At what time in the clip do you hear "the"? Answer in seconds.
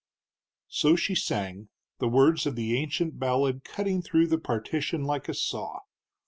1.99-2.07, 2.55-2.75, 4.29-4.39